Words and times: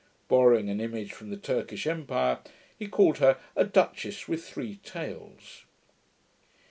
Borrowing 0.27 0.67
an 0.67 0.81
image 0.81 1.13
from 1.13 1.29
the 1.29 1.37
Turkish 1.37 1.85
empire, 1.85 2.39
he 2.75 2.87
called 2.87 3.19
her 3.19 3.37
a 3.55 3.63
'Duchess 3.65 4.27
with 4.27 4.43
three 4.43 4.77
tails'. 4.77 5.65